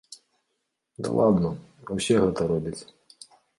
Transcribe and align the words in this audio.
Ды 1.01 1.07
ладна, 1.19 1.53
усе 1.99 2.19
гэта 2.25 2.51
робяць. 2.55 2.77